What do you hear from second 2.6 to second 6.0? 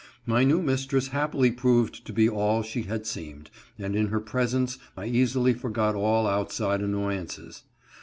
she had seemed, and in her presence I easily forgot